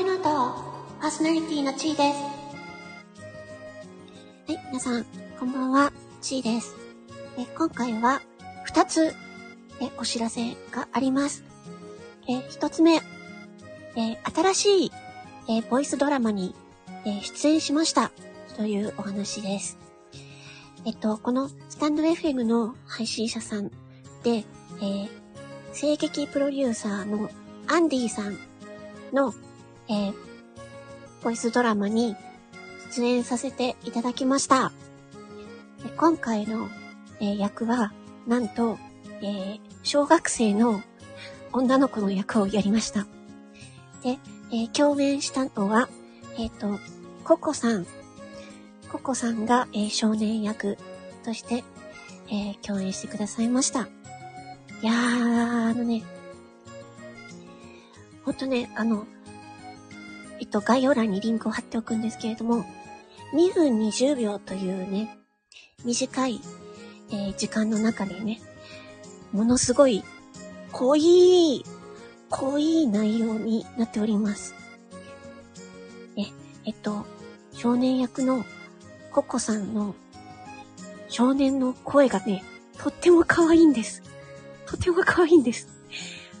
[0.00, 0.22] イノート、
[0.98, 2.20] パーソナリティのちーです。
[4.50, 5.04] はい、皆さん、
[5.38, 5.92] こんばんは、
[6.22, 6.74] ちーです。
[7.36, 8.22] え今回は、
[8.64, 11.44] 二つ、えお知らせがあります。
[12.26, 13.02] え一つ目、え
[14.34, 14.92] 新しい、
[15.50, 16.54] えボイスドラマに、
[17.04, 18.10] え出演しました、
[18.56, 19.76] というお話です。
[20.86, 23.68] えっと、このスタンド FM の配信者さん
[24.22, 25.08] で、えー、
[25.78, 27.28] 声劇プロデューサーの
[27.66, 28.38] アンディさん
[29.12, 29.34] の、
[29.90, 30.14] えー、
[31.22, 32.14] ボイスドラマに
[32.94, 34.72] 出演させていただきました。
[35.96, 36.68] 今回の、
[37.20, 37.92] えー、役は、
[38.26, 38.78] なんと、
[39.20, 40.80] えー、小学生の
[41.52, 43.06] 女の子の役をやりました。
[44.02, 44.18] で、
[44.52, 45.88] え、共演したのは、
[46.38, 46.78] えっ、と、
[47.24, 47.86] ココさん。
[48.90, 50.78] ココさんが、え少年役
[51.24, 51.64] として、
[52.28, 53.88] え共演してくださいました。
[54.82, 56.02] いやー、あのね、
[58.24, 59.06] ほんとね、あの、
[60.40, 62.64] えっと、概要欄にリンクを貼っておくんですけれども、
[63.34, 65.18] 2分20秒というね、
[65.84, 66.40] 短い、
[67.10, 68.40] えー、時間の中でね、
[69.32, 70.02] ものすごい
[70.72, 71.64] 濃い、
[72.30, 74.54] 濃い内容になっております。
[76.16, 76.22] え、
[76.64, 77.04] えっと、
[77.52, 78.44] 少年役の
[79.12, 79.94] ココさんの
[81.08, 82.42] 少年の声がね、
[82.78, 84.02] とっても可愛いんです。
[84.66, 85.68] とても可愛いんです。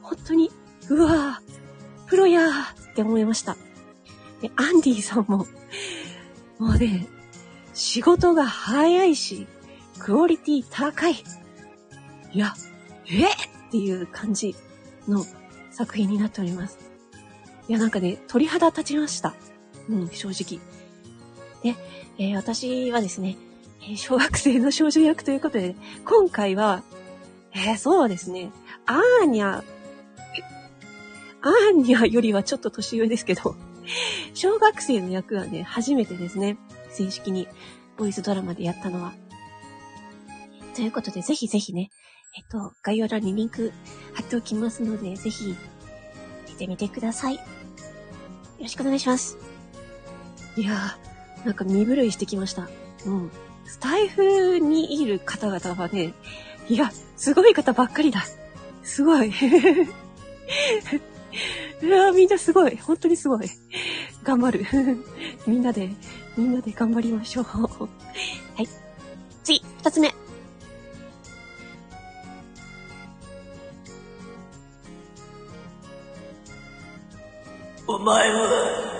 [0.00, 0.50] 本当に、
[0.88, 3.56] うわぁ、プロやーって思いました。
[4.42, 5.46] で、アンディさんも、
[6.58, 7.06] もうね、
[7.72, 9.46] 仕事が早いし、
[9.98, 11.24] クオリティ高い。
[12.32, 12.52] いや、
[13.06, 13.24] え？
[13.24, 13.28] っ
[13.70, 14.54] ていう感じ
[15.08, 15.24] の
[15.70, 16.78] 作品になっております。
[17.68, 19.34] いや、なんかね、鳥肌立ちました。
[19.88, 20.60] うん、正直。
[21.62, 21.78] で、
[22.18, 23.38] えー、私はですね、
[23.88, 26.82] え小学生の少女役ということで、今回は、
[27.54, 28.50] えー、そうですね、
[28.86, 29.62] アーニャ
[31.42, 33.56] アーニャよりはちょっと年上ですけど、
[34.34, 36.58] 小学生の役はね、初めてですね。
[36.90, 37.48] 正式に
[37.96, 39.12] ボイスドラマでやったのは。
[40.74, 41.90] ということで、ぜひぜひね、
[42.36, 43.72] えっと、概要欄にリンク
[44.14, 45.54] 貼っておきますので、ぜひ、
[46.48, 47.34] 見てみてください。
[47.34, 47.40] よ
[48.60, 49.36] ろしくお願いします。
[50.56, 52.68] いやー、なんか身震いしてきました。
[53.06, 53.30] うん。
[53.66, 56.14] スタイフにいる方々はね、
[56.68, 58.22] いや、すごい方ばっかりだ。
[58.82, 59.32] すごい。
[61.82, 62.76] うわみんなすごい。
[62.76, 63.46] 本当にすごい。
[64.22, 64.64] 頑張る。
[65.46, 65.90] みんなで、
[66.36, 67.44] みんなで頑張りましょう。
[67.50, 67.88] は
[68.58, 68.68] い。
[69.42, 70.14] 次、二つ目。
[77.88, 78.92] お前は、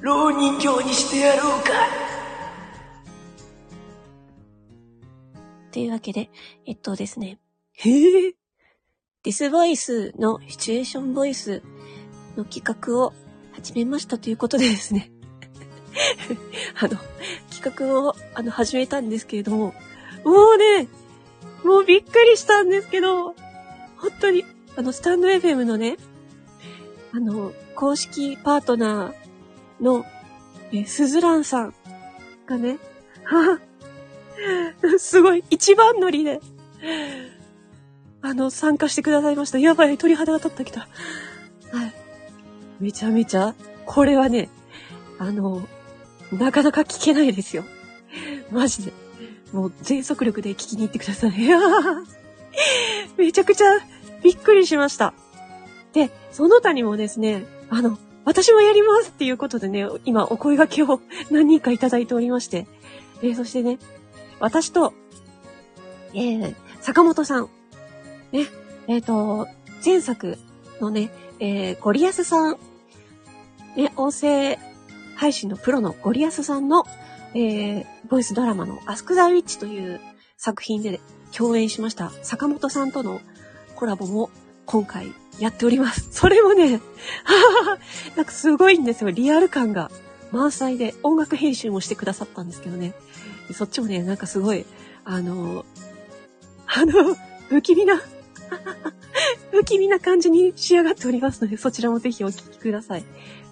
[0.00, 1.70] 浪人教にしてやろうか。
[5.70, 6.30] というわけで、
[6.64, 7.38] えっとですね。
[7.74, 8.39] へえ。
[9.22, 11.62] デスボイスのシチュエーションボイス
[12.38, 13.12] の企画を
[13.52, 15.12] 始めましたということでですね。
[16.80, 16.96] あの、
[17.50, 19.74] 企画を、あの、始めたんですけれども、
[20.24, 20.88] もうね、
[21.62, 23.34] もうびっくりしたんですけど、
[23.98, 25.98] 本当に、あの、スタンド FM のね、
[27.12, 30.06] あの、公式パートナーの、
[30.72, 31.74] え、スズランさん
[32.46, 32.78] がね、
[33.24, 33.60] は
[34.98, 36.40] すごい、一番乗りで、
[38.22, 39.58] あの、参加してくださいました。
[39.58, 40.80] やばい、鳥肌が立ったきた。
[40.80, 41.92] はい。
[42.80, 43.54] めちゃめちゃ、
[43.86, 44.48] これはね、
[45.18, 45.66] あの、
[46.32, 47.64] なかなか聞けないですよ。
[48.50, 48.92] マジで。
[49.52, 51.30] もう全速力で聞きに行ってください。
[51.32, 51.58] いや
[53.16, 53.66] めちゃくちゃ
[54.22, 55.12] びっくりしました。
[55.92, 62.66] で、その他にもですね、あの、私もやりますっていうことでね、今お声掛けを何人かいただいておりまして、
[63.22, 63.78] えー、そしてね、
[64.38, 64.94] 私と、
[66.14, 67.48] えー、坂本さん、
[68.32, 68.46] ね、
[68.86, 69.48] えっ、ー、と、
[69.84, 70.38] 前作
[70.80, 72.58] のね、えー、ゴリアスさん、
[73.76, 74.58] ね、音声
[75.16, 76.84] 配信のプロのゴリアスさんの、
[77.34, 80.00] えー、ボイスドラマの Ask the Witch という
[80.36, 81.00] 作品で
[81.32, 83.20] 共演しました坂本さんとの
[83.76, 84.30] コラボも
[84.66, 86.08] 今回やっております。
[86.12, 86.80] それもね、
[88.14, 89.10] なんかすごいんですよ。
[89.10, 89.90] リアル感が
[90.32, 92.92] 満載で音楽編集もしてくださったんですけどね。
[93.52, 94.64] そっちもね、なんかすごい、
[95.04, 95.64] あの、
[96.66, 97.16] あの、
[97.48, 98.00] 不気味な
[99.50, 103.04] 不気味な感じに仕上がっておりますので、そちらもぜひお聞きください。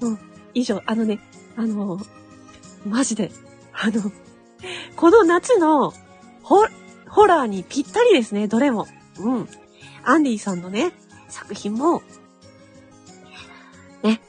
[0.00, 0.18] うん。
[0.54, 1.20] 以上、あのね、
[1.56, 2.00] あの、
[2.86, 3.30] マジで、
[3.72, 4.12] あの、
[4.96, 5.92] この夏の
[6.42, 6.66] ホ
[7.08, 8.86] ホラーにぴったりですね、どれも。
[9.18, 9.48] うん。
[10.04, 10.92] アンディさんのね、
[11.28, 12.02] 作品も、
[14.02, 14.20] ね、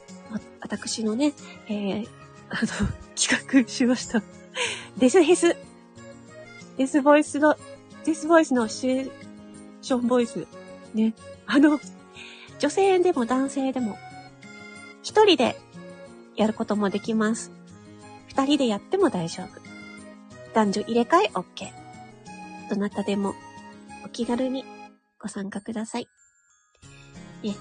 [0.61, 1.33] 私のね、
[1.67, 2.07] えー、
[2.49, 2.67] あの、
[3.15, 4.23] 企画しました。
[4.97, 5.55] デスヘス。
[6.77, 7.55] デスボイスの、
[8.05, 9.24] デスボイスのシチュエー
[9.85, 10.47] ションボイス。
[10.95, 11.13] ね。
[11.45, 11.79] あの、
[12.57, 13.99] 女性でも男性でも、
[15.03, 15.55] 一人で
[16.35, 17.51] やることもできます。
[18.29, 19.49] 二人でやっても大丈夫。
[20.55, 21.71] 男女入れ替え OK。
[22.71, 23.35] どなたでも
[24.03, 24.65] お気軽に
[25.19, 26.07] ご参加ください。
[27.43, 27.55] ね。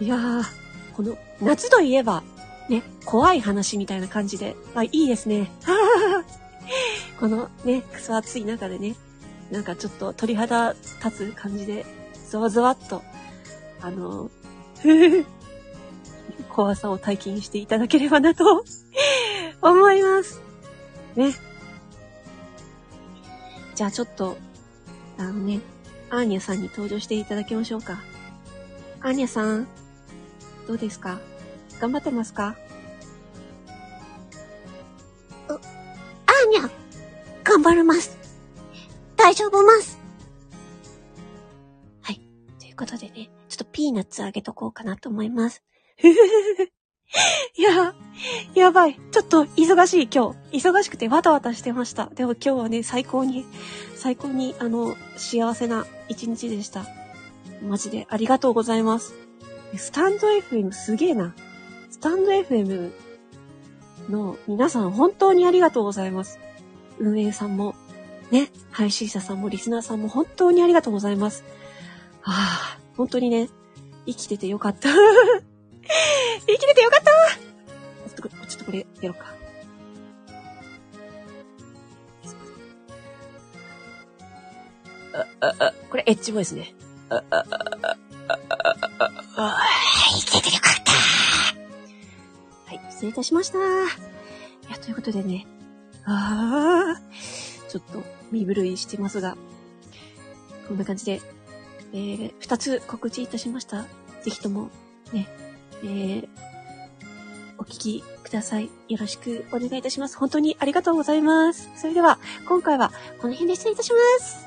[0.00, 0.44] いやー、
[0.94, 2.22] この夏といえば、
[2.68, 5.50] ね、怖い話みたいな感じで、あ、いいですね。
[7.18, 8.96] このね、くそ暑い中でね、
[9.50, 10.72] なんかちょっと鳥肌
[11.04, 11.86] 立つ感じで、
[12.30, 13.02] ゾワゾワっと、
[13.80, 14.30] あの、
[16.50, 18.64] 怖さを体験していただければなと
[19.62, 20.40] 思います。
[21.16, 21.32] ね。
[23.74, 24.36] じゃあちょっと、
[25.16, 25.60] あのね、
[26.10, 27.98] アーニャさんに登場していただきましょうか。
[29.00, 29.66] アーニャさん、
[30.66, 31.20] どうですか？
[31.80, 32.56] 頑張ってますか？
[35.48, 35.58] アー
[36.50, 36.70] ニャ、
[37.44, 38.17] 頑張ります。
[39.28, 39.98] 大丈夫ます。
[42.00, 42.20] はい。
[42.58, 45.62] ということでね、ちょっとピーナッツあげとこうかなと思います。
[47.54, 47.94] い や、
[48.54, 48.98] やばい。
[49.12, 50.66] ちょっと忙しい今日。
[50.66, 52.06] 忙しくてわたわたしてました。
[52.06, 53.44] でも今日はね、最高に、
[53.96, 56.86] 最高に、あの、幸せな一日でした。
[57.62, 59.12] マジでありがとうございます。
[59.76, 61.34] スタンド FM すげえな。
[61.90, 62.92] スタンド FM
[64.08, 66.38] の皆さん本当にありがとうございます。
[66.98, 67.74] 運営さんも、
[68.30, 71.44] ね、配信者さんもリスナーさんも本当にありがとうございます。
[72.22, 73.48] ああ、本当にね、
[74.06, 74.88] 生きててよかった。
[76.46, 77.10] 生きててよかった
[78.08, 79.38] ちょっとこちょっとこれやろうか。
[85.90, 86.74] これエッジボイスね。
[87.08, 87.24] 生
[90.20, 90.92] きててよかった。
[90.92, 93.58] はい、失礼いたしました。
[93.58, 93.62] い
[94.70, 95.46] や、ということでね、
[96.04, 97.00] ああ、
[97.68, 99.36] ちょっと身震いしてますが、
[100.68, 101.20] こんな感じで、
[101.92, 103.82] えー、二つ告知いたしました。
[104.22, 104.70] ぜひとも、
[105.12, 105.28] ね、
[105.82, 106.28] えー、
[107.58, 108.70] お聞きください。
[108.88, 110.18] よろしくお願いいたします。
[110.18, 111.68] 本当にありがとうございます。
[111.76, 114.46] それでは、今回はこの辺で失礼いたします。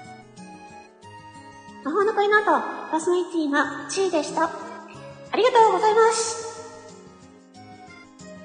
[1.84, 2.46] 魔法の恋の後、
[2.92, 4.44] パーソナリティのチーでした。
[4.44, 6.51] ありがとうございます。